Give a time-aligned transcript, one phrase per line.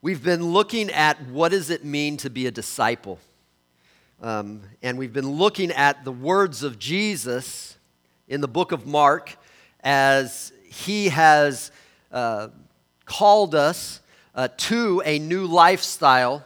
[0.00, 3.18] We've been looking at what does it mean to be a disciple.
[4.22, 7.76] Um, and we've been looking at the words of Jesus
[8.28, 9.36] in the book of Mark
[9.80, 11.72] as he has
[12.12, 12.46] uh,
[13.06, 13.98] called us
[14.36, 16.44] uh, to a new lifestyle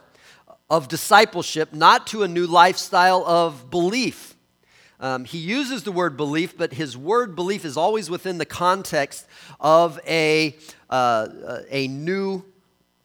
[0.67, 4.35] of discipleship, not to a new lifestyle of belief.
[4.99, 9.27] Um, he uses the word belief, but his word belief is always within the context
[9.59, 10.57] of a,
[10.89, 11.27] uh,
[11.69, 12.43] a new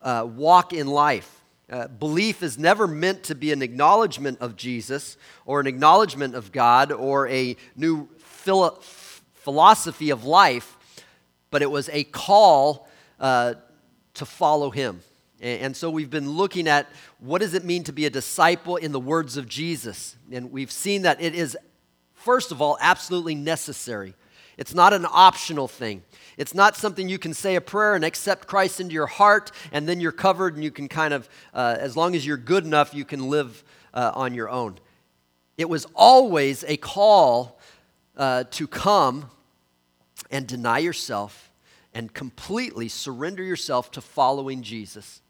[0.02, 1.34] uh, walk in life.
[1.70, 6.50] Uh, belief is never meant to be an acknowledgement of Jesus or an acknowledgement of
[6.50, 8.78] God or a new philo-
[9.34, 10.76] philosophy of life,
[11.50, 12.88] but it was a call
[13.20, 13.54] uh,
[14.14, 15.00] to follow Him.
[15.40, 16.86] And, and so we've been looking at
[17.18, 20.16] what does it mean to be a disciple in the words of Jesus.
[20.32, 21.56] And we've seen that it is,
[22.14, 24.14] first of all, absolutely necessary.
[24.58, 26.02] It's not an optional thing.
[26.36, 29.88] It's not something you can say a prayer and accept Christ into your heart, and
[29.88, 32.92] then you're covered and you can kind of, uh, as long as you're good enough,
[32.92, 33.64] you can live
[33.94, 34.78] uh, on your own.
[35.56, 37.58] It was always a call
[38.16, 39.30] uh, to come
[40.30, 41.50] and deny yourself
[41.94, 45.22] and completely surrender yourself to following Jesus.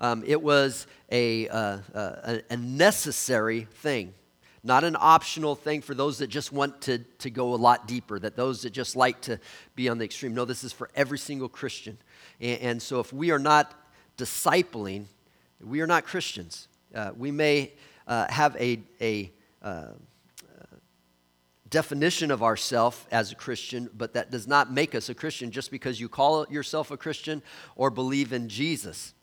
[0.00, 4.14] Um, it was a, uh, uh, a necessary thing
[4.64, 8.18] not an optional thing for those that just want to, to go a lot deeper,
[8.18, 9.38] that those that just like to
[9.74, 10.34] be on the extreme.
[10.34, 11.98] No, this is for every single Christian.
[12.40, 13.74] And, and so if we are not
[14.16, 15.06] discipling,
[15.60, 16.68] we are not Christians.
[16.94, 17.72] Uh, we may
[18.06, 19.32] uh, have a, a
[19.62, 19.88] uh,
[21.72, 25.70] definition of ourself as a Christian, but that does not make us a Christian just
[25.70, 27.42] because you call yourself a Christian
[27.74, 29.14] or believe in Jesus.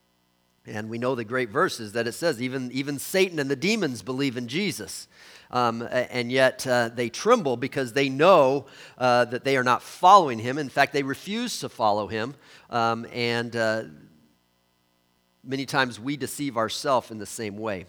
[0.70, 4.02] And we know the great verses that it says even, even Satan and the demons
[4.02, 5.08] believe in Jesus.
[5.52, 10.38] Um, and yet uh, they tremble because they know uh, that they are not following
[10.38, 10.58] him.
[10.58, 12.36] In fact, they refuse to follow him.
[12.70, 13.84] Um, and uh,
[15.44, 17.86] many times we deceive ourselves in the same way.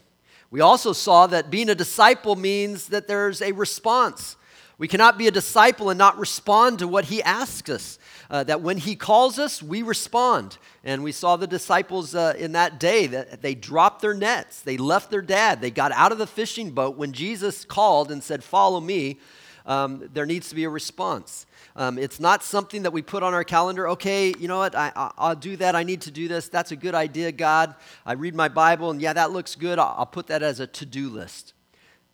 [0.50, 4.36] We also saw that being a disciple means that there's a response.
[4.80, 7.98] We cannot be a disciple and not respond to what he asks us.
[8.30, 10.56] Uh, that when he calls us, we respond.
[10.84, 14.78] And we saw the disciples uh, in that day that they dropped their nets, they
[14.78, 16.96] left their dad, they got out of the fishing boat.
[16.96, 19.18] When Jesus called and said, Follow me,
[19.66, 21.44] um, there needs to be a response.
[21.76, 23.86] Um, it's not something that we put on our calendar.
[23.90, 24.74] Okay, you know what?
[24.74, 25.76] I, will do that.
[25.76, 26.48] I need to do this.
[26.48, 27.74] That's a good idea, God.
[28.06, 29.78] I read my Bible, and yeah, that looks good.
[29.78, 31.52] I'll, I'll put that as a to do list.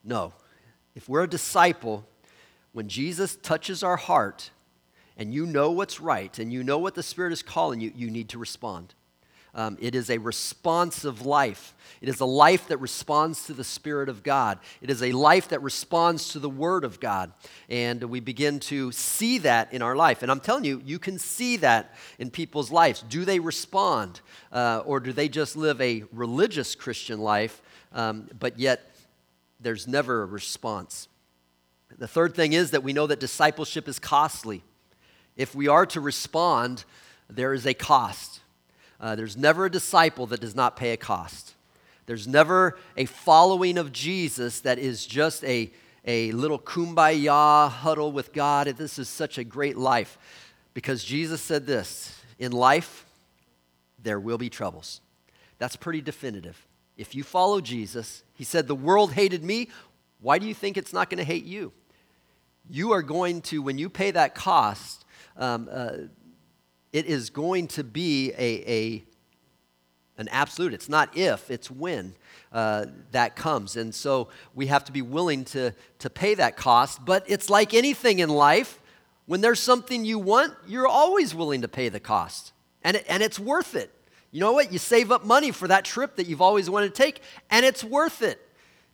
[0.03, 0.33] No.
[0.97, 2.05] If we're a disciple,
[2.77, 4.51] when Jesus touches our heart
[5.17, 8.11] and you know what's right and you know what the Spirit is calling you, you
[8.11, 8.93] need to respond.
[9.55, 11.75] Um, it is a responsive life.
[12.03, 14.59] It is a life that responds to the Spirit of God.
[14.83, 17.33] It is a life that responds to the Word of God.
[17.71, 20.23] And we begin to see that in our life.
[20.23, 23.01] And I'm telling you, you can see that in people's lives.
[23.09, 24.21] Do they respond?
[24.53, 27.63] Uh, or do they just live a religious Christian life,
[27.95, 28.95] um, but yet
[29.61, 31.09] there's never a response?
[31.99, 34.63] The third thing is that we know that discipleship is costly.
[35.37, 36.85] If we are to respond,
[37.29, 38.41] there is a cost.
[39.01, 41.55] Uh, there's never a disciple that does not pay a cost.
[42.07, 45.71] There's never a following of Jesus that is just a,
[46.05, 48.69] a little kumbaya huddle with God.
[48.69, 50.19] This is such a great life.
[50.73, 53.07] Because Jesus said this in life,
[54.03, 55.01] there will be troubles.
[55.59, 56.67] That's pretty definitive.
[56.97, 59.69] If you follow Jesus, he said, The world hated me.
[60.27, 61.73] Why do you think it's not going to hate you?
[62.69, 65.05] You are going to, when you pay that cost,
[65.37, 65.99] um, uh,
[66.93, 69.05] it is going to be a, a,
[70.19, 70.75] an absolute.
[70.75, 72.17] It's not if, it's when
[72.53, 73.77] uh, that comes.
[73.77, 77.05] And so we have to be willing to, to pay that cost.
[77.05, 78.81] But it's like anything in life.
[79.27, 82.53] When there's something you want, you're always willing to pay the cost.
[82.83, 83.93] And, it, and it's worth it.
[84.33, 84.73] You know what?
[84.73, 87.85] You save up money for that trip that you've always wanted to take, and it's
[87.85, 88.43] worth it.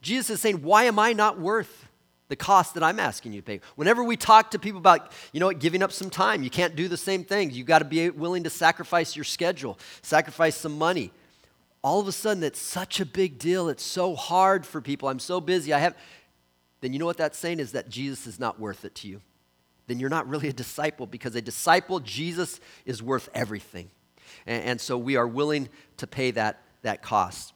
[0.03, 1.89] Jesus is saying, Why am I not worth
[2.29, 3.61] the cost that I'm asking you to pay?
[3.77, 6.77] Whenever we talk to people about, you know what, giving up some time, you can't
[6.77, 7.57] do the same things.
[7.57, 11.13] You've got to be willing to sacrifice your schedule, sacrifice some money.
[11.83, 13.69] All of a sudden, it's such a big deal.
[13.69, 15.09] It's so hard for people.
[15.09, 15.73] I'm so busy.
[15.73, 15.97] I have.
[16.81, 19.21] Then you know what that's saying is that Jesus is not worth it to you.
[19.87, 23.91] Then you're not really a disciple because a disciple, Jesus, is worth everything.
[24.47, 25.69] And, and so we are willing
[25.99, 27.53] to pay that, that cost.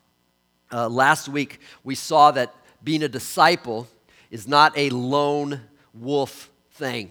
[0.72, 3.86] Uh, last week, we saw that being a disciple
[4.30, 5.60] is not a lone
[5.94, 7.10] wolf thing.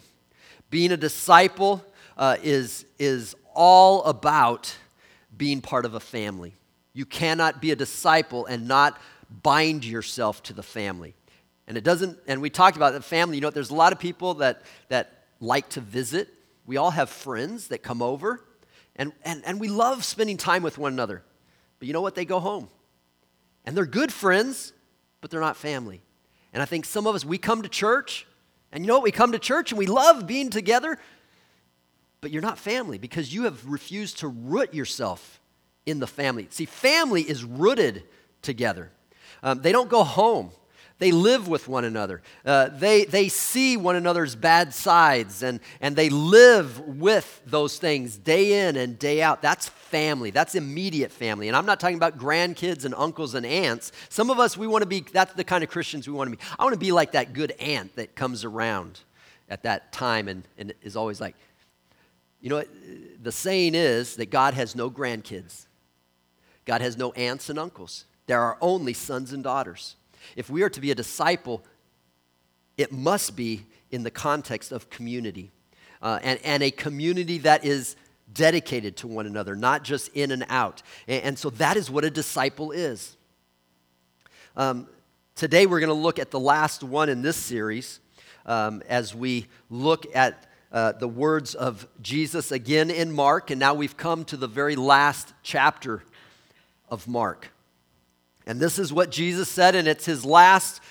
[0.69, 1.83] Being a disciple
[2.17, 4.75] uh, is, is all about
[5.37, 6.53] being part of a family.
[6.93, 8.99] You cannot be a disciple and not
[9.43, 11.13] bind yourself to the family.
[11.67, 13.99] And it doesn't, and we talked about the family, you know, there's a lot of
[13.99, 16.29] people that, that like to visit.
[16.65, 18.41] We all have friends that come over,
[18.95, 21.23] and, and, and we love spending time with one another.
[21.79, 22.15] But you know what?
[22.15, 22.69] They go home.
[23.65, 24.73] And they're good friends,
[25.21, 26.01] but they're not family.
[26.53, 28.25] And I think some of us, we come to church,
[28.71, 29.03] and you know what?
[29.03, 30.97] We come to church and we love being together,
[32.21, 35.39] but you're not family because you have refused to root yourself
[35.85, 36.47] in the family.
[36.49, 38.03] See, family is rooted
[38.41, 38.91] together.
[39.43, 40.51] Um, they don't go home.
[40.97, 42.21] They live with one another.
[42.45, 48.17] Uh, they, they see one another's bad sides and, and they live with those things
[48.17, 49.41] day in and day out.
[49.41, 50.31] That's family.
[50.31, 51.49] That's immediate family.
[51.49, 53.91] And I'm not talking about grandkids and uncles and aunts.
[54.07, 56.37] Some of us, we want to be, that's the kind of Christians we want to
[56.37, 56.43] be.
[56.57, 59.01] I want to be like that good aunt that comes around
[59.49, 61.35] at that time and, and is always like,
[62.39, 62.63] you know,
[63.21, 65.65] the saying is that God has no grandkids,
[66.63, 68.05] God has no aunts and uncles.
[68.27, 69.95] There are only sons and daughters.
[70.35, 71.63] If we are to be a disciple,
[72.77, 75.51] it must be in the context of community
[76.01, 77.95] uh, and, and a community that is
[78.33, 80.81] dedicated to one another, not just in and out.
[81.07, 83.15] And, and so that is what a disciple is.
[84.57, 84.87] Um,
[85.35, 87.99] today we're going to look at the last one in this series
[88.45, 93.73] um, as we look at uh, the words of Jesus again in Mark, and now
[93.73, 96.03] we've come to the very last chapter
[96.89, 97.51] of Mark.
[98.45, 100.81] And this is what Jesus said, and it's his last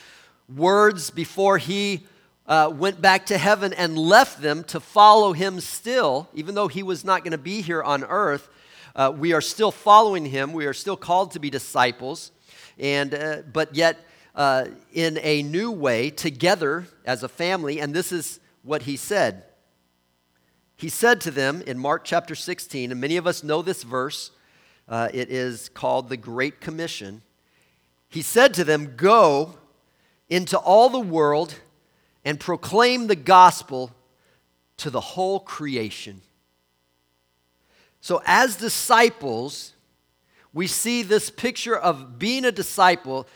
[0.55, 2.05] words before he
[2.47, 6.83] uh, went back to heaven and left them to follow him still, even though he
[6.83, 8.49] was not going to be here on earth.
[8.97, 10.53] Uh, we are still following him.
[10.53, 12.33] We are still called to be disciples,
[12.79, 13.99] and uh, but yet
[14.35, 17.81] uh, in a new way, together as a family.
[17.81, 19.45] And this is what he said.
[20.77, 24.33] He said to them in Mark chapter 16, and many of us know this verse.
[24.89, 27.23] Uh, it is called the Great Commission.
[28.15, 29.57] He said to them, Go
[30.29, 31.57] into all the world
[32.25, 33.91] and proclaim the gospel
[34.77, 36.23] to the whole creation.
[38.01, 39.73] So, as disciples,
[40.53, 43.27] we see this picture of being a disciple.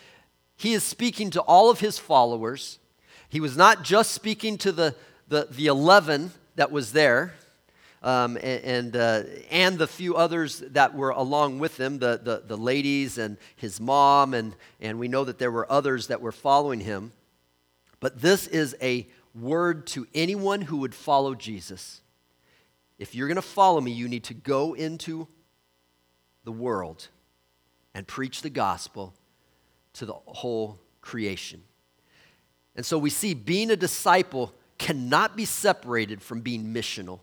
[0.57, 2.79] He is speaking to all of his followers.
[3.29, 4.95] He was not just speaking to the,
[5.27, 7.35] the, the 11 that was there,
[8.03, 12.43] um, and, and, uh, and, the few others that were along with him, the, the,
[12.47, 16.33] the ladies and his mom, and, and we know that there were others that were
[16.33, 17.12] following him.
[18.00, 22.00] But this is a word to anyone who would follow Jesus.
[22.99, 25.27] If you're going to follow me, you need to go into
[26.44, 27.09] the world
[27.94, 29.15] and preach the gospel
[29.94, 31.62] to the whole creation.
[32.77, 37.21] And so we see being a disciple cannot be separated from being missional.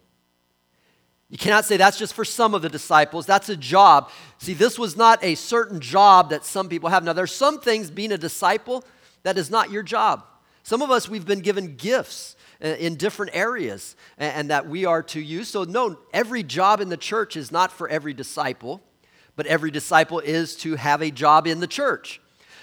[1.30, 3.26] You cannot say that's just for some of the disciples.
[3.26, 4.12] That's a job.
[4.38, 7.04] See, this was not a certain job that some people have.
[7.04, 8.84] Now, there's some things being a disciple
[9.24, 10.24] that is not your job.
[10.62, 15.02] Some of us, we've been given gifts uh, in different areas and that we are
[15.04, 15.48] to use.
[15.48, 18.82] So, no, every job in the church is not for every disciple,
[19.36, 22.22] but every disciple is to have a job in the church.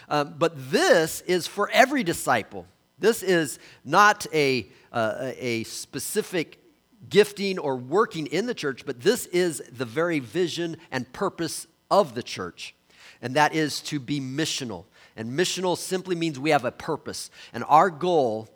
[0.08, 2.66] Um, but this is for every disciple.
[2.98, 6.61] This is not a, uh, a specific
[7.08, 12.14] gifting or working in the church, but this is the very vision and purpose of
[12.14, 12.74] the church,
[13.20, 14.84] and that is to be missional.
[15.16, 17.30] And missional simply means we have a purpose.
[17.52, 18.48] And our goal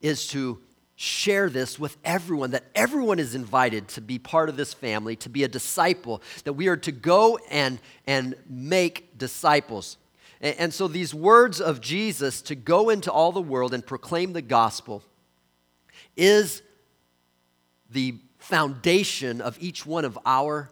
[0.00, 0.58] is to
[0.96, 5.28] share this with everyone, that everyone is invited to be part of this family, to
[5.28, 9.96] be a disciple, that we are to go and, and make disciples.
[10.40, 14.32] And, and so these words of Jesus to go into all the world and proclaim
[14.32, 15.02] the gospel
[16.16, 16.62] is
[17.92, 20.68] the foundation of each one of our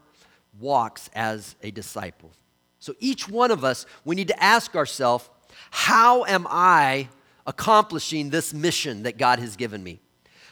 [0.58, 2.30] walks as a disciple.
[2.78, 5.28] So each one of us, we need to ask ourselves,
[5.70, 7.08] how am I
[7.46, 10.00] accomplishing this mission that God has given me?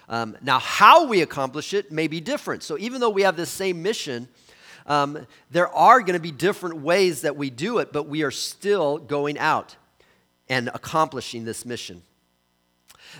[0.08, 2.62] Um, now, how we accomplish it may be different.
[2.62, 4.28] So even though we have this same mission,
[4.86, 8.30] um, there are going to be different ways that we do it, but we are
[8.30, 9.76] still going out
[10.48, 12.02] and accomplishing this mission.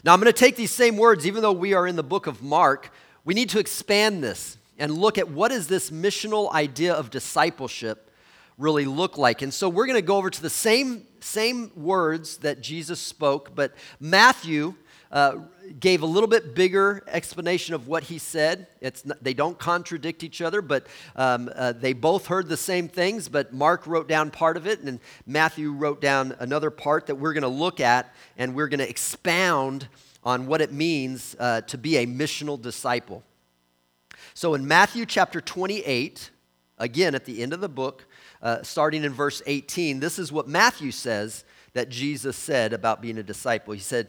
[0.03, 2.27] Now, I'm going to take these same words, even though we are in the book
[2.27, 2.91] of Mark,
[3.29, 8.11] we need to expand this and look at what is this missional idea of discipleship
[8.57, 9.43] really look like.
[9.43, 13.55] And so we're going to go over to the same, same words that Jesus spoke,
[13.55, 14.77] but Matthew
[15.11, 15.37] uh,
[15.81, 18.67] gave a little bit bigger explanation of what he said.
[18.81, 20.87] It's not, they don't contradict each other, but
[21.17, 23.29] um, uh, they both heard the same things.
[23.29, 27.33] But Mark wrote down part of it, and Matthew wrote down another part that we're
[27.33, 29.89] going to look at, and we're going to expound
[30.25, 33.23] on what it means uh, to be a missional disciple.
[34.35, 36.31] So in Matthew chapter 28,
[36.79, 38.05] again at the end of the book,
[38.43, 43.19] uh, starting in verse 18, this is what Matthew says that Jesus said about being
[43.19, 43.75] a disciple.
[43.75, 44.09] He said,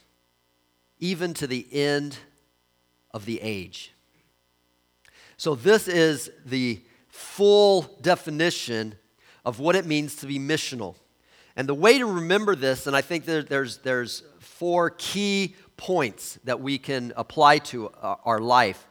[1.01, 2.17] even to the end
[3.13, 3.91] of the age.
[5.35, 8.95] So, this is the full definition
[9.43, 10.95] of what it means to be missional.
[11.55, 16.39] And the way to remember this, and I think there, there's, there's four key points
[16.45, 18.87] that we can apply to uh, our life,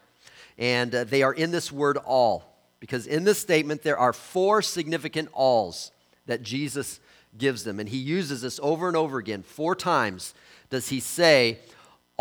[0.57, 2.51] and uh, they are in this word all.
[2.81, 5.91] Because in this statement, there are four significant alls
[6.25, 6.99] that Jesus
[7.37, 7.79] gives them.
[7.79, 9.43] And he uses this over and over again.
[9.43, 10.33] Four times
[10.69, 11.59] does he say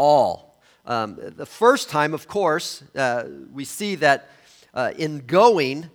[0.00, 0.56] all.
[0.86, 4.30] Um, the first time, of course, uh, we see that
[4.72, 5.90] uh, in going,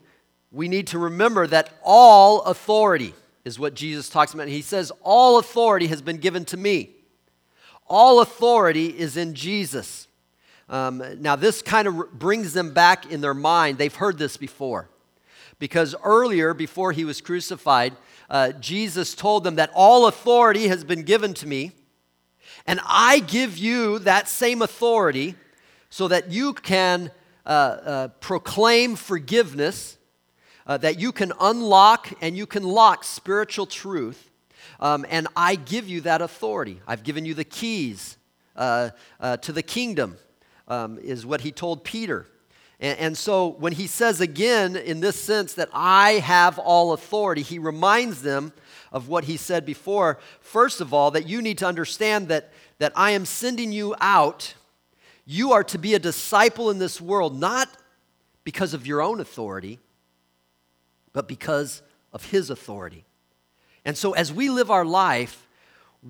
[0.52, 4.48] we need to remember that all authority is what Jesus talks about.
[4.48, 6.92] He says, All authority has been given to me.
[7.88, 10.08] All authority is in Jesus.
[10.70, 13.80] Um, now, this kind of brings them back in their mind.
[13.80, 14.88] They've heard this before.
[15.58, 17.94] Because earlier, before he was crucified,
[18.30, 21.72] uh, Jesus told them that all authority has been given to me,
[22.66, 25.36] and I give you that same authority
[25.90, 27.12] so that you can
[27.46, 29.98] uh, uh, proclaim forgiveness
[30.68, 34.32] uh, that you can unlock and you can lock spiritual truth.
[34.80, 36.82] Um, and I give you that authority.
[36.88, 38.18] I've given you the keys
[38.56, 40.18] uh, uh, to the kingdom,
[40.68, 42.26] um, is what he told Peter.
[42.80, 47.42] And, and so when he says again, in this sense, that I have all authority,
[47.42, 48.52] he reminds them
[48.96, 50.18] of what he said before.
[50.40, 54.56] First of all, that you need to understand that, that I am sending you out.
[55.26, 57.70] You are to be a disciple in this world, not
[58.46, 59.80] because of your own authority,
[61.12, 61.82] but because
[62.14, 63.04] of His authority.
[63.84, 65.46] And so, as we live our life,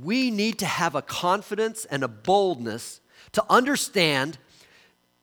[0.03, 3.01] we need to have a confidence and a boldness
[3.31, 4.37] to understand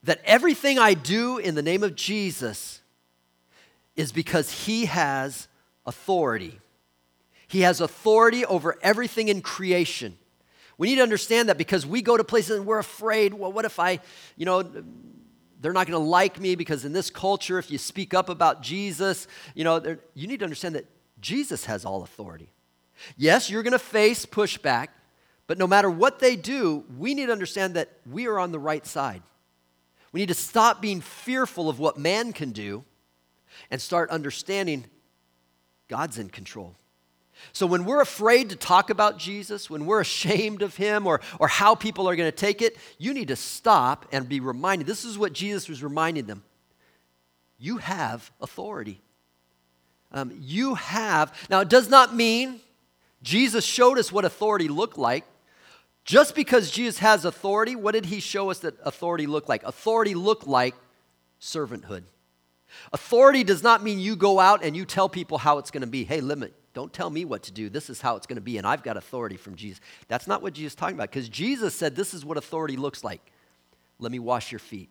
[0.02, 2.80] that everything I do in the name of Jesus
[3.94, 5.46] is because He has
[5.86, 6.58] authority.
[7.52, 10.16] He has authority over everything in creation.
[10.78, 13.66] We need to understand that because we go to places and we're afraid, well, what
[13.66, 14.00] if I,
[14.38, 14.62] you know,
[15.60, 18.62] they're not going to like me because in this culture, if you speak up about
[18.62, 20.86] Jesus, you know, you need to understand that
[21.20, 22.48] Jesus has all authority.
[23.18, 24.88] Yes, you're going to face pushback,
[25.46, 28.58] but no matter what they do, we need to understand that we are on the
[28.58, 29.22] right side.
[30.10, 32.86] We need to stop being fearful of what man can do
[33.70, 34.86] and start understanding
[35.88, 36.76] God's in control.
[37.52, 41.48] So when we're afraid to talk about Jesus, when we're ashamed of him or, or
[41.48, 44.86] how people are going to take it, you need to stop and be reminded.
[44.86, 46.42] This is what Jesus was reminding them.
[47.58, 49.00] You have authority.
[50.12, 51.32] Um, you have.
[51.48, 52.60] Now, it does not mean
[53.22, 55.24] Jesus showed us what authority looked like.
[56.04, 59.62] Just because Jesus has authority, what did he show us that authority looked like?
[59.62, 60.74] Authority looked like
[61.40, 62.02] servanthood.
[62.92, 65.86] Authority does not mean you go out and you tell people how it's going to
[65.86, 66.04] be.
[66.04, 67.68] Hey, limit, don't tell me what to do.
[67.68, 69.80] This is how it's going to be, and I've got authority from Jesus.
[70.08, 73.04] That's not what Jesus is talking about, because Jesus said this is what authority looks
[73.04, 73.20] like.
[73.98, 74.88] Let me wash your feet.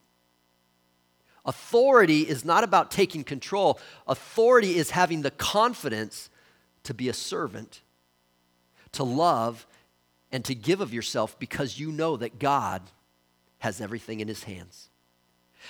[1.43, 6.29] Authority is not about taking control, authority is having the confidence
[6.83, 7.81] to be a servant,
[8.91, 9.65] to love,
[10.31, 12.83] and to give of yourself because you know that God
[13.59, 14.90] has everything in his hands.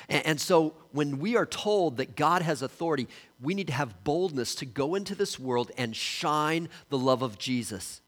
[0.09, 3.07] And, so when we are told that God has authority,
[3.41, 7.37] we need to have boldness to go into this world and shine the love of
[7.37, 8.01] Jesus.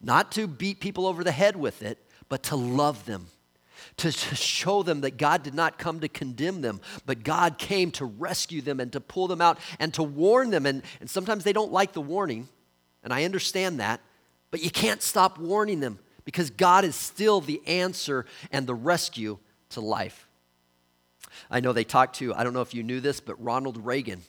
[0.00, 1.98] Not to beat people over the head with it,
[2.28, 3.26] but to love them.
[3.98, 7.90] To, to show them that God did not come to condemn them, but God came
[7.92, 10.64] to rescue them and to pull them out and to warn them.
[10.64, 12.48] And, and sometimes they don't like the warning,
[13.02, 14.00] and I understand that,
[14.50, 19.38] but you can't stop warning them because God is still the answer and the rescue
[19.70, 20.23] to life.
[21.50, 24.22] I know they talked to, I don't know if you knew this, but Ronald Reagan,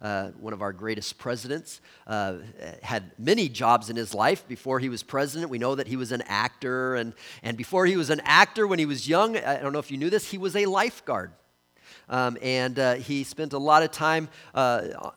[0.00, 2.36] uh, one of our greatest presidents, uh,
[2.82, 5.50] had many jobs in his life before he was president.
[5.50, 8.78] We know that he was an actor, and, and before he was an actor, when
[8.78, 11.32] he was young, I don't know if you knew this, he was a lifeguard.
[12.10, 15.10] Um, and uh, he spent a lot of time uh,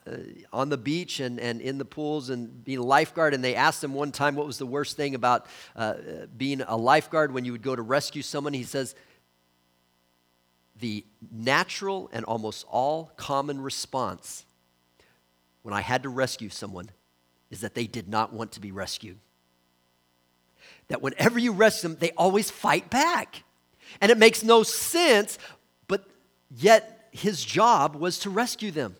[0.52, 3.34] on the beach and, and in the pools and being a lifeguard.
[3.34, 5.46] And they asked him one time what was the worst thing about
[5.76, 5.94] uh,
[6.38, 8.54] being a lifeguard when you would go to rescue someone.
[8.54, 8.96] He says,
[10.82, 14.46] the natural and almost all common response
[15.62, 16.90] when I had to rescue someone
[17.50, 19.18] is that they did not want to be rescued.
[20.88, 23.44] That whenever you rescue them, they always fight back.
[24.02, 25.38] And it makes no sense,
[25.88, 26.06] but
[26.50, 28.96] yet his job was to rescue them.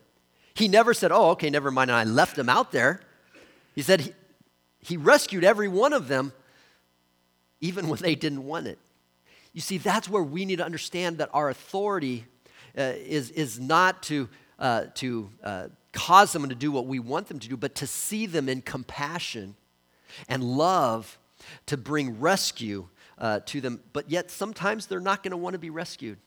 [0.54, 3.02] He never said, Oh, okay, never mind, and I left them out there.
[3.74, 4.14] He said he,
[4.80, 6.34] he rescued every one of them,
[7.62, 8.80] even when they didn't want it.
[9.54, 12.26] You see, that's where we need to understand that our authority
[12.78, 14.30] uh, is, is not to,
[14.60, 17.88] uh, to uh, cause someone to do what we want them to do, but to
[17.88, 19.56] see them in compassion
[20.30, 21.18] and love
[21.66, 23.82] to bring rescue uh, to them.
[23.92, 26.18] But yet, sometimes they're not going to want to be rescued.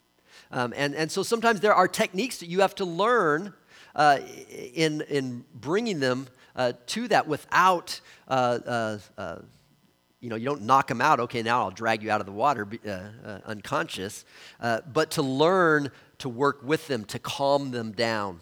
[0.50, 3.54] Um, and, and so sometimes there are techniques that you have to learn
[3.94, 4.18] uh,
[4.74, 6.26] in, in bringing them
[6.56, 8.00] uh, to that without,
[10.24, 11.20] you know, you don't knock them out.
[11.20, 14.24] Okay, now I'll drag you out of the water uh, uh, unconscious.
[14.58, 18.40] Uh, but to learn to work with them, to calm them down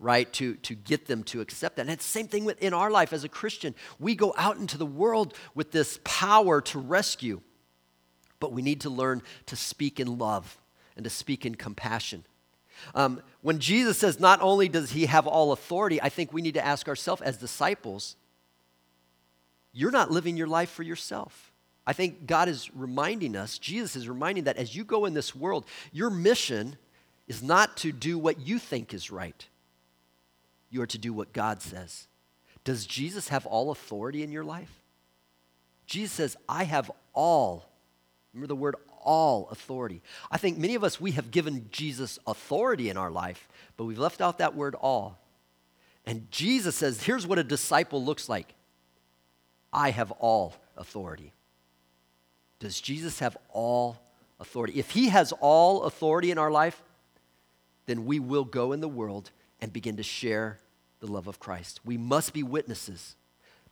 [0.00, 0.30] right?
[0.34, 1.82] To, to get them to accept that.
[1.82, 3.74] And it's the same thing in our life as a Christian.
[3.98, 7.40] We go out into the world with this power to rescue,
[8.38, 10.58] but we need to learn to speak in love
[10.96, 12.24] and to speak in compassion.
[12.94, 16.54] Um, when Jesus says not only does he have all authority, I think we need
[16.54, 18.16] to ask ourselves as disciples,
[19.74, 21.52] you're not living your life for yourself.
[21.86, 25.34] I think God is reminding us, Jesus is reminding that as you go in this
[25.34, 26.76] world, your mission
[27.28, 29.46] is not to do what you think is right.
[30.70, 32.06] You are to do what God says.
[32.64, 34.80] Does Jesus have all authority in your life?
[35.86, 37.68] Jesus says, I have all.
[38.32, 40.00] Remember the word all authority.
[40.30, 43.98] I think many of us, we have given Jesus authority in our life, but we've
[43.98, 45.18] left out that word all.
[46.06, 48.54] And Jesus says, here's what a disciple looks like
[49.74, 51.32] I have all authority.
[52.60, 54.00] Does Jesus have all
[54.40, 54.78] authority?
[54.78, 56.80] If he has all authority in our life,
[57.86, 60.58] then we will go in the world and begin to share
[61.00, 61.80] the love of Christ.
[61.84, 63.16] We must be witnesses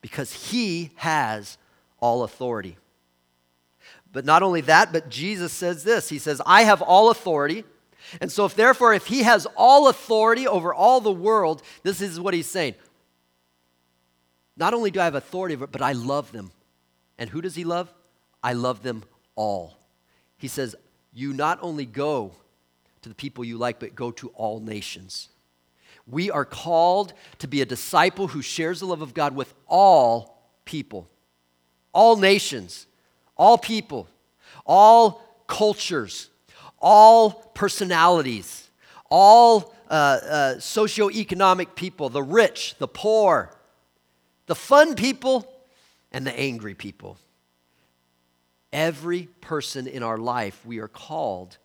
[0.02, 1.56] because he has
[2.00, 2.76] all authority.
[4.12, 7.64] But not only that, but Jesus says this He says, I have all authority.
[8.20, 12.20] And so, if therefore, if he has all authority over all the world, this is
[12.20, 12.74] what he's saying.
[14.56, 16.50] Not only do I have authority over it, but I love them.
[17.18, 17.92] And who does he love?
[18.42, 19.76] I love them all.
[20.36, 20.74] He says,
[21.12, 22.32] You not only go
[23.02, 25.28] to the people you like, but go to all nations.
[26.06, 30.42] We are called to be a disciple who shares the love of God with all
[30.64, 31.08] people,
[31.92, 32.86] all nations
[33.36, 34.08] all people,
[34.66, 36.30] all cultures,
[36.78, 38.70] all personalities,
[39.10, 43.54] all uh, uh, socioeconomic people, the rich, the poor,
[44.46, 45.46] the fun people,
[46.10, 47.18] and the angry people.
[48.72, 51.58] Every person in our life, we are called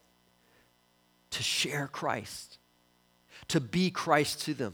[1.32, 2.58] to share Christ,
[3.50, 4.74] to be Christ to them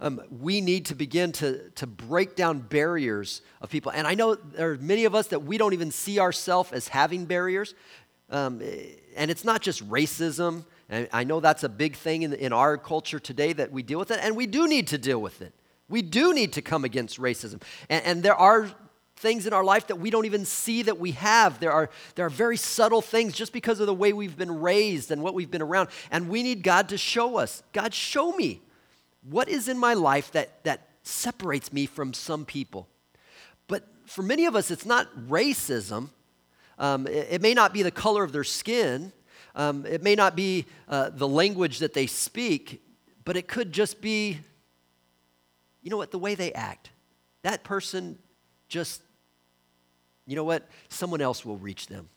[0.00, 3.92] um, we need to begin to, to break down barriers of people.
[3.92, 6.88] And I know there are many of us that we don't even see ourselves as
[6.88, 7.74] having barriers.
[8.28, 8.62] Um,
[9.16, 10.64] and it's not just racism.
[10.88, 13.98] And I know that's a big thing in, in our culture today that we deal
[13.98, 15.52] with it, and we do need to deal with it.
[15.90, 17.60] We do need to come against racism.
[17.88, 18.70] And, and there are
[19.16, 21.60] things in our life that we don't even see that we have.
[21.60, 25.10] There are, there are very subtle things just because of the way we've been raised
[25.10, 25.90] and what we've been around.
[26.10, 27.62] And we need God to show us.
[27.74, 28.62] God, show me
[29.28, 32.88] what is in my life that, that separates me from some people?
[33.68, 36.08] But for many of us, it's not racism.
[36.78, 39.12] Um, it, it, may not be the color of their skin.
[39.54, 42.82] Um, it may not be uh, the language that they speak,
[43.26, 44.38] but it could just be,
[45.82, 46.90] you know what, the way they act.
[47.42, 48.18] That person
[48.68, 49.02] just,
[50.26, 52.08] you know what, someone else will reach them.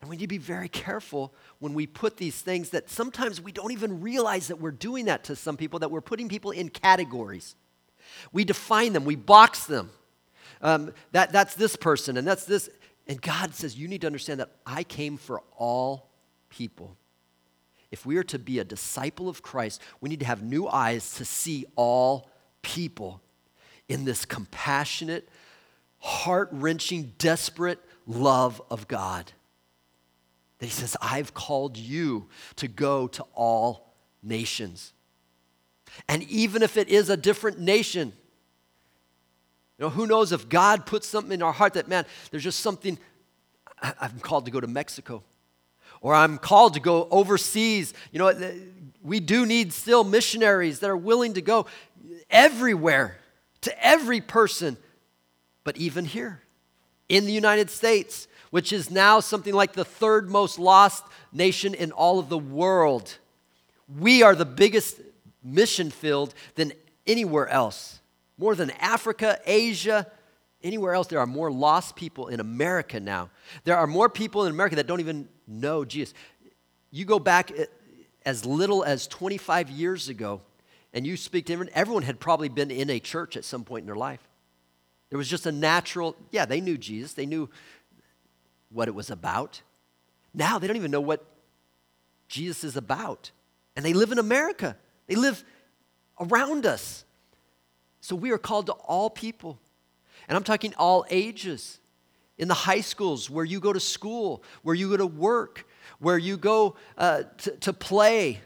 [0.00, 3.50] And we need to be very careful when we put these things that sometimes we
[3.50, 6.68] don't even realize that we're doing that to some people, that we're putting people in
[6.68, 7.56] categories.
[8.32, 9.90] We define them, we box them.
[10.60, 12.68] Um, that, that's this person, and that's this.
[13.06, 16.10] And God says, You need to understand that I came for all
[16.48, 16.96] people.
[17.90, 21.14] If we are to be a disciple of Christ, we need to have new eyes
[21.14, 22.30] to see all
[22.62, 23.20] people
[23.88, 25.28] in this compassionate,
[25.98, 29.32] heart wrenching, desperate love of God.
[30.58, 34.92] That he says, I've called you to go to all nations.
[36.08, 38.12] And even if it is a different nation,
[39.78, 42.60] you know, who knows if God puts something in our heart that, man, there's just
[42.60, 42.98] something,
[43.80, 45.22] I'm called to go to Mexico.
[46.00, 47.94] Or I'm called to go overseas.
[48.12, 48.52] You know,
[49.02, 51.66] we do need still missionaries that are willing to go
[52.30, 53.18] everywhere
[53.62, 54.76] to every person,
[55.64, 56.40] but even here
[57.08, 61.92] in the United States which is now something like the third most lost nation in
[61.92, 63.18] all of the world.
[63.98, 65.00] We are the biggest
[65.42, 66.72] mission field than
[67.06, 68.00] anywhere else.
[68.38, 70.06] More than Africa, Asia,
[70.62, 73.30] anywhere else, there are more lost people in America now.
[73.64, 76.14] There are more people in America that don't even know Jesus.
[76.90, 77.66] You go back eh,
[78.24, 80.40] as little as 25 years ago,
[80.92, 83.82] and you speak to everyone, everyone had probably been in a church at some point
[83.82, 84.26] in their life.
[85.10, 87.48] There was just a natural, yeah, they knew Jesus, they knew
[88.70, 89.62] what it was about.
[90.34, 91.24] Now they don't even know what
[92.28, 93.30] Jesus is about.
[93.76, 95.44] And they live in America, they live
[96.20, 97.04] around us.
[98.00, 99.58] So we are called to all people.
[100.28, 101.80] And I'm talking all ages.
[102.36, 105.66] In the high schools where you go to school, where you go to work,
[105.98, 108.40] where you go uh, to, to play,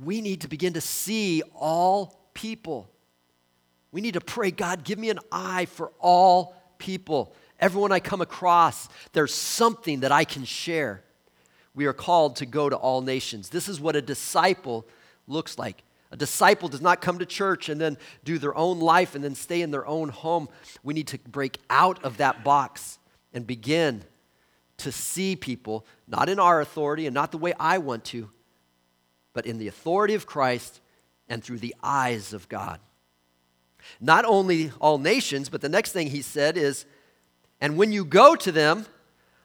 [0.00, 2.88] we need to begin to see all people.
[3.90, 7.34] We need to pray, God, give me an eye for all people.
[7.60, 11.02] Everyone I come across, there's something that I can share.
[11.74, 13.50] We are called to go to all nations.
[13.50, 14.86] This is what a disciple
[15.26, 15.82] looks like.
[16.10, 19.34] A disciple does not come to church and then do their own life and then
[19.34, 20.48] stay in their own home.
[20.82, 22.98] We need to break out of that box
[23.32, 24.04] and begin
[24.78, 28.28] to see people, not in our authority and not the way I want to,
[29.32, 30.80] but in the authority of Christ
[31.28, 32.80] and through the eyes of God.
[34.00, 36.84] Not only all nations, but the next thing he said is,
[37.60, 38.86] and when you go to them,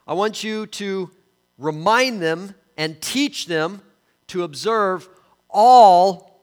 [0.08, 1.12] I want you to
[1.58, 3.82] remind them and teach them
[4.28, 5.08] to observe
[5.50, 6.42] all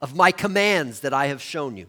[0.00, 1.86] of my commands that I have shown you.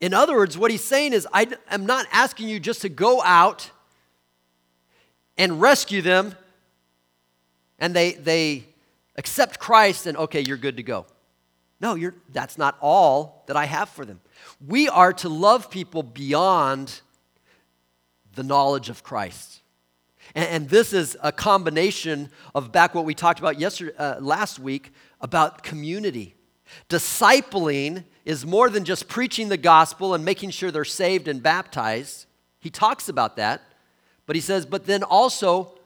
[0.00, 3.20] In other words, what he's saying is, I am not asking you just to go
[3.22, 3.70] out
[5.36, 6.34] and rescue them
[7.78, 8.66] and they, they
[9.18, 11.04] accept Christ and okay, you're good to go.
[11.80, 14.20] No, you're, that's not all that I have for them.
[14.66, 17.02] We are to love people beyond
[18.34, 19.60] the knowledge of Christ.
[20.34, 24.58] And, and this is a combination of back what we talked about yesterday, uh, last
[24.58, 26.34] week about community.
[26.88, 32.26] Discipling is more than just preaching the gospel and making sure they're saved and baptized.
[32.60, 33.62] He talks about that,
[34.26, 35.77] but he says, but then also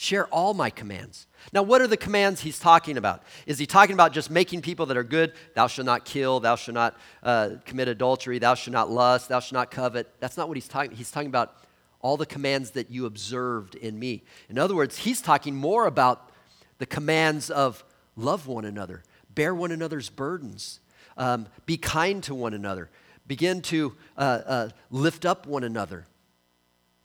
[0.00, 1.26] share all my commands.
[1.52, 3.22] Now, what are the commands he's talking about?
[3.44, 5.34] Is he talking about just making people that are good?
[5.54, 9.40] Thou shalt not kill, thou shalt not uh, commit adultery, thou shalt not lust, thou
[9.40, 10.10] shalt not covet.
[10.18, 11.54] That's not what he's talking He's talking about
[12.00, 14.22] all the commands that you observed in me.
[14.48, 16.30] In other words, he's talking more about
[16.78, 17.84] the commands of
[18.16, 19.02] love one another,
[19.34, 20.80] bear one another's burdens,
[21.18, 22.88] um, be kind to one another,
[23.26, 26.06] begin to uh, uh, lift up one another.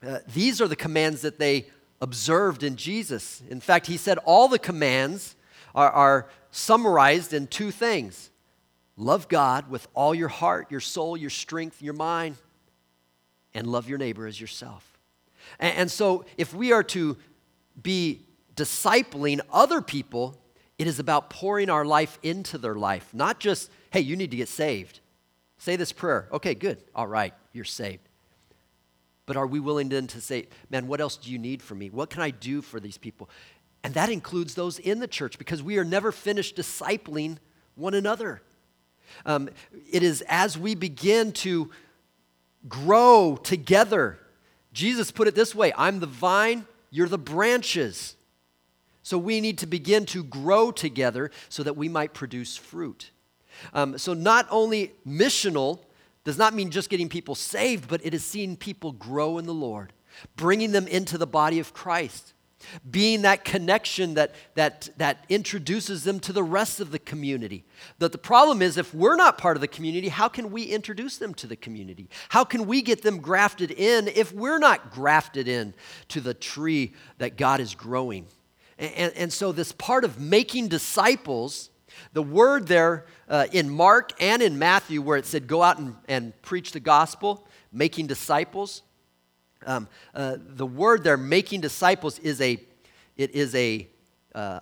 [0.01, 1.65] Uh, these are the commands that they
[2.05, 3.41] observed in Jesus.
[3.49, 5.35] In fact, he said all the commands
[5.73, 8.29] are, are summarized in two things
[8.95, 12.37] love God with all your heart, your soul, your strength, your mind,
[13.55, 14.99] and love your neighbor as yourself.
[15.59, 17.17] And, and so, if we are to
[17.81, 18.21] be
[18.55, 20.37] discipling other people,
[20.77, 24.37] it is about pouring our life into their life, not just, hey, you need to
[24.37, 24.99] get saved.
[25.57, 26.29] Say this prayer.
[26.31, 26.77] Okay, good.
[26.93, 28.07] All right, you're saved.
[29.25, 31.89] But are we willing then to say, man, what else do you need from me?
[31.89, 33.29] What can I do for these people?
[33.83, 37.37] And that includes those in the church because we are never finished discipling
[37.75, 38.41] one another.
[39.25, 39.49] Um,
[39.91, 41.71] it is as we begin to
[42.67, 44.19] grow together.
[44.73, 48.15] Jesus put it this way I'm the vine, you're the branches.
[49.03, 53.11] So we need to begin to grow together so that we might produce fruit.
[53.71, 55.79] Um, so, not only missional,
[56.25, 59.53] does not mean just getting people saved, but it is seeing people grow in the
[59.53, 59.93] Lord,
[60.35, 62.33] bringing them into the body of Christ,
[62.89, 67.63] being that connection that, that, that introduces them to the rest of the community.
[67.99, 71.17] That the problem is, if we're not part of the community, how can we introduce
[71.17, 72.09] them to the community?
[72.29, 75.75] How can we get them grafted in if we're not grafted in
[76.07, 78.25] to the tree that God is growing?
[78.79, 81.69] And, and, and so, this part of making disciples
[82.13, 85.95] the word there uh, in Mark and in Matthew, where it said, go out and,
[86.07, 88.81] and preach the gospel, making disciples,
[89.65, 92.57] um, uh, the word there, making disciples, is a,
[93.17, 93.87] it is a
[94.33, 94.59] uh,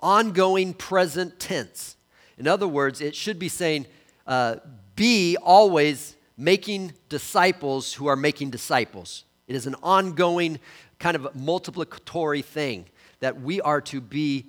[0.00, 1.96] ongoing present tense.
[2.38, 3.86] In other words, it should be saying,
[4.26, 4.56] uh,
[4.94, 9.24] be always making disciples who are making disciples.
[9.48, 10.58] It is an ongoing
[10.98, 12.86] kind of multiplicatory thing
[13.20, 14.46] that we are to be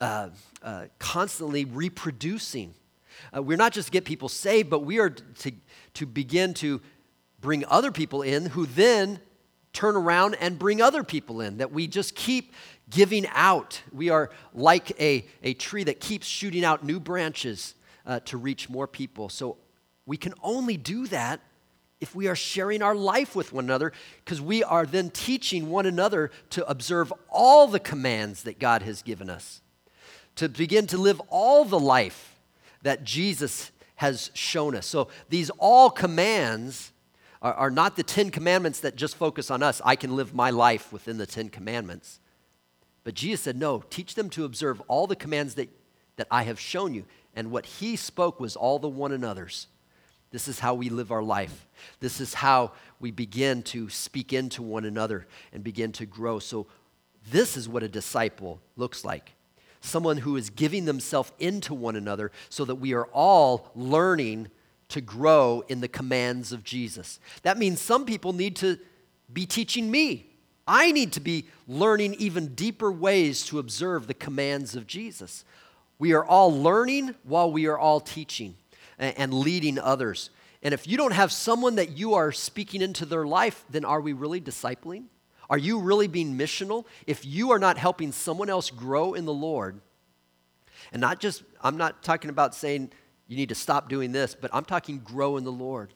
[0.00, 0.28] uh,
[0.62, 2.74] uh, constantly reproducing.
[3.34, 5.52] Uh, we're not just to get people saved, but we are to,
[5.94, 6.80] to begin to
[7.40, 9.20] bring other people in who then
[9.72, 12.54] turn around and bring other people in, that we just keep
[12.88, 13.82] giving out.
[13.92, 17.74] We are like a, a tree that keeps shooting out new branches
[18.06, 19.28] uh, to reach more people.
[19.28, 19.58] So
[20.06, 21.40] we can only do that
[22.00, 23.92] if we are sharing our life with one another,
[24.24, 29.02] because we are then teaching one another to observe all the commands that God has
[29.02, 29.62] given us
[30.36, 32.38] to begin to live all the life
[32.82, 34.86] that Jesus has shown us.
[34.86, 36.92] So these all commands
[37.42, 39.80] are, are, not the Ten Commandments that just focus on us.
[39.84, 42.20] I can live my life within the Ten Commandments.
[43.04, 45.68] But Jesus said, No, teach them to observe all the commands that,
[46.16, 47.04] that I have shown you.
[47.34, 49.68] And what he spoke was all the one another's.
[50.30, 51.66] This is how we live our life.
[52.00, 56.38] This is how we begin to speak into one another and begin to grow.
[56.38, 56.66] So,
[57.30, 59.35] this is what a disciple looks like
[59.86, 64.48] someone who is giving themselves into one another so that we are all learning
[64.88, 67.18] to grow in the commands of Jesus.
[67.42, 68.78] That means some people need to
[69.32, 70.26] be teaching me.
[70.68, 75.44] I need to be learning even deeper ways to observe the commands of Jesus.
[75.98, 78.56] We are all learning while we are all teaching
[78.98, 80.30] and leading others.
[80.62, 84.00] And if you don't have someone that you are speaking into their life, then are
[84.00, 85.04] we really discipling?
[85.48, 86.84] Are you really being missional?
[87.06, 89.80] If you are not helping someone else grow in the Lord,
[90.92, 92.90] and not just, I'm not talking about saying
[93.28, 95.92] you need to stop doing this, but I'm talking grow in the Lord.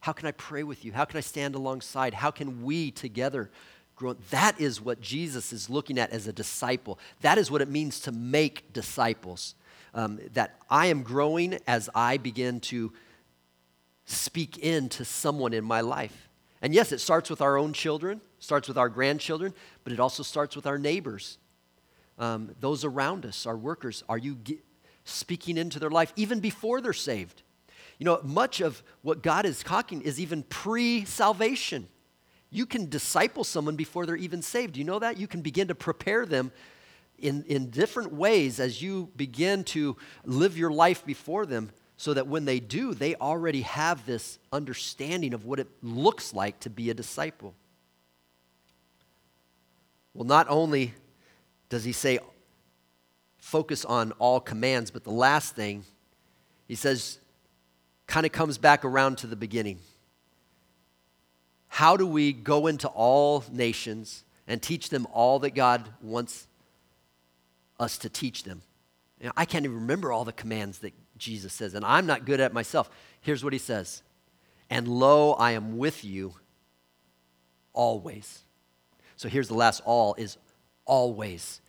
[0.00, 0.92] How can I pray with you?
[0.92, 2.14] How can I stand alongside?
[2.14, 3.50] How can we together
[3.96, 4.14] grow?
[4.30, 6.98] That is what Jesus is looking at as a disciple.
[7.22, 9.54] That is what it means to make disciples.
[9.94, 12.92] Um, that I am growing as I begin to
[14.04, 16.25] speak into someone in my life.
[16.62, 19.52] And yes, it starts with our own children, starts with our grandchildren,
[19.84, 21.38] but it also starts with our neighbors,
[22.18, 24.02] um, those around us, our workers.
[24.08, 24.58] Are you ge-
[25.04, 27.42] speaking into their life even before they're saved?
[27.98, 31.88] You know, much of what God is talking is even pre salvation.
[32.50, 34.74] You can disciple someone before they're even saved.
[34.74, 35.18] Do you know that?
[35.18, 36.52] You can begin to prepare them
[37.18, 42.26] in, in different ways as you begin to live your life before them so that
[42.26, 46.90] when they do, they already have this understanding of what it looks like to be
[46.90, 47.54] a disciple.
[50.12, 50.94] Well, not only
[51.68, 52.18] does he say
[53.38, 55.84] focus on all commands, but the last thing
[56.66, 57.18] he says
[58.06, 59.78] kind of comes back around to the beginning.
[61.68, 66.46] How do we go into all nations and teach them all that God wants
[67.78, 68.62] us to teach them?
[69.20, 72.24] You know, I can't even remember all the commands that Jesus says, and I'm not
[72.24, 72.90] good at myself.
[73.20, 74.02] Here's what he says
[74.70, 76.34] And lo, I am with you
[77.72, 78.42] always.
[79.16, 80.36] So here's the last all is
[80.84, 81.60] always.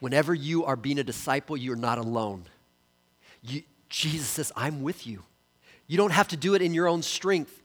[0.00, 2.44] Whenever you are being a disciple, you're not alone.
[3.42, 5.22] You, Jesus says, I'm with you.
[5.86, 7.62] You don't have to do it in your own strength.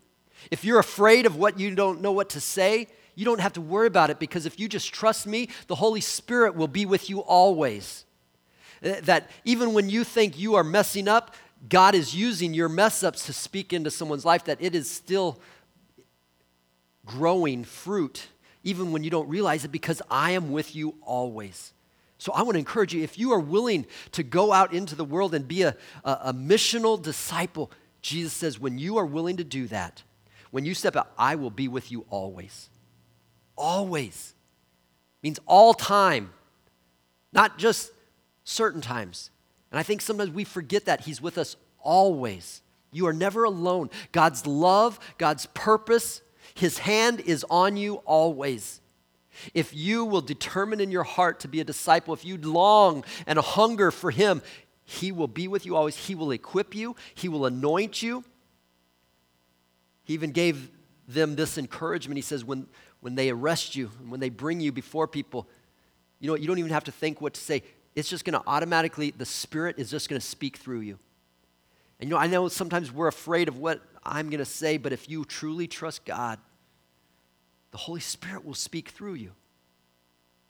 [0.52, 3.62] If you're afraid of what you don't know what to say, you don't have to
[3.62, 7.10] worry about it because if you just trust me, the Holy Spirit will be with
[7.10, 8.05] you always.
[8.84, 11.36] Uh, that even when you think you are messing up,
[11.68, 15.40] God is using your mess ups to speak into someone's life, that it is still
[17.06, 18.28] growing fruit,
[18.64, 21.74] even when you don't realize it, because I am with you always.
[22.18, 25.06] So I want to encourage you if you are willing to go out into the
[25.06, 29.44] world and be a, a, a missional disciple, Jesus says, when you are willing to
[29.44, 30.04] do that,
[30.52, 32.70] when you step out, I will be with you always.
[33.58, 34.34] Always
[35.22, 36.32] means all time,
[37.34, 37.92] not just
[38.46, 39.32] certain times.
[39.72, 42.62] And I think sometimes we forget that He's with us always.
[42.94, 43.90] You are never alone.
[44.14, 46.22] God's love, God's purpose,
[46.54, 48.80] His hand is on you always.
[49.54, 53.38] If you will determine in your heart to be a disciple, if you long and
[53.38, 54.42] hunger for Him,
[54.86, 55.98] He will be with you always.
[55.98, 58.24] He will equip you, He will anoint you.
[60.06, 60.70] He even gave
[61.08, 62.18] them this encouragement.
[62.18, 62.68] He says, when,
[63.02, 65.48] when they arrest you, when they bring you before people,
[66.20, 67.64] you know, you don't even have to think what to say
[67.96, 71.00] it's just going to automatically, the Spirit is just going to speak through you.
[72.00, 74.92] And you know, I know sometimes we're afraid of what I'm going to say, but
[74.92, 76.40] if you truly trust God,
[77.72, 79.32] the Holy Spirit will speak through you.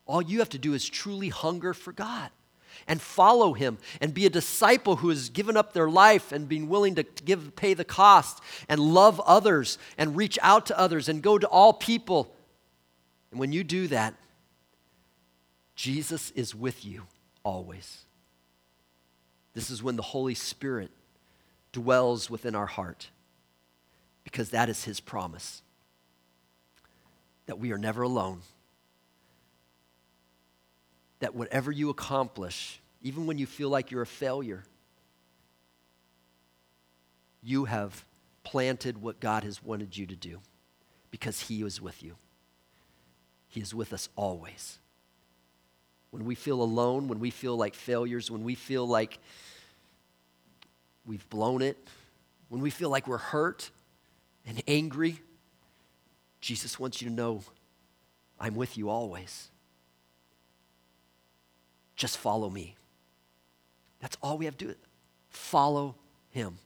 [0.07, 2.29] All you have to do is truly hunger for God
[2.87, 6.67] and follow him and be a disciple who has given up their life and been
[6.67, 11.21] willing to give pay the cost and love others and reach out to others and
[11.21, 12.35] go to all people.
[13.31, 14.13] And when you do that,
[15.75, 17.03] Jesus is with you
[17.45, 18.03] always.
[19.53, 20.91] This is when the Holy Spirit
[21.71, 23.09] dwells within our heart
[24.25, 25.61] because that is His promise
[27.45, 28.41] that we are never alone.
[31.19, 34.63] That whatever you accomplish, even when you feel like you're a failure,
[37.41, 38.03] you have
[38.43, 40.39] planted what God has wanted you to do
[41.11, 42.15] because He is with you.
[43.47, 44.79] He is with us always
[46.15, 49.19] when we feel alone, when we feel like failures, when we feel like
[51.05, 51.77] we've blown it,
[52.47, 53.69] when we feel like we're hurt
[54.47, 55.19] and angry,
[56.39, 57.43] Jesus wants you to know
[58.39, 59.49] I'm with you always.
[61.97, 62.77] Just follow me.
[63.99, 64.75] That's all we have to do.
[65.27, 65.95] Follow
[66.29, 66.59] him.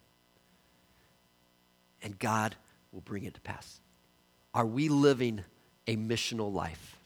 [2.04, 2.56] And God
[2.92, 3.80] will bring it to pass.
[4.54, 5.44] Are we living
[5.88, 6.99] a missional life?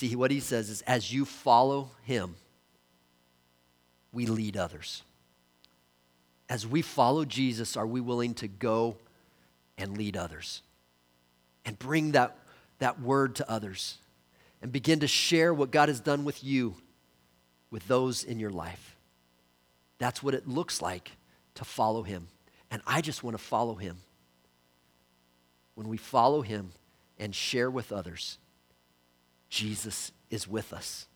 [0.00, 2.36] See, what he says is as you follow him,
[4.14, 5.02] we lead others.
[6.48, 8.96] as we follow Jesus, are we willing to go
[9.76, 10.62] and lead others
[11.66, 12.34] and bring that,
[12.78, 13.98] that word to others
[14.62, 16.76] and begin to share what God has done with you
[17.70, 18.96] with those in your life?
[19.98, 21.10] That's what it looks like
[21.56, 22.28] to follow Him.
[22.70, 23.98] And I just want to follow Him.
[25.74, 26.70] When we follow Him
[27.18, 28.38] and share with others,
[29.50, 31.06] Jesus is with us.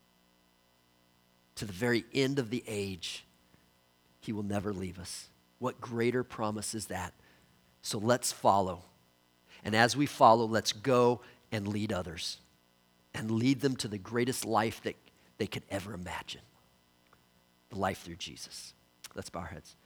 [1.57, 3.25] To the very end of the age,
[4.20, 5.29] He will never leave us.
[5.61, 7.14] What greater promise is that?
[7.81, 8.83] So let's follow.
[9.64, 11.20] And as we follow, let's go
[11.53, 12.38] and lead others
[13.14, 14.97] and lead them to the greatest life that
[15.38, 16.40] they could ever imagine
[17.70, 18.75] the life through Jesus.
[19.14, 19.77] Let's bow our heads.